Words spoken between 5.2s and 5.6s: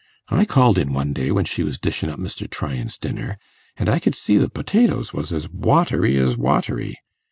as